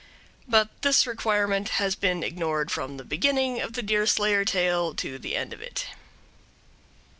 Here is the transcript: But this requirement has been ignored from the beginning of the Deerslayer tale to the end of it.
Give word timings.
But 0.47 0.69
this 0.81 1.05
requirement 1.05 1.69
has 1.77 1.93
been 1.93 2.23
ignored 2.23 2.71
from 2.71 2.97
the 2.97 3.03
beginning 3.05 3.61
of 3.61 3.73
the 3.73 3.83
Deerslayer 3.83 4.43
tale 4.43 4.95
to 4.95 5.19
the 5.19 5.35
end 5.35 5.53
of 5.53 5.61
it. 5.61 5.89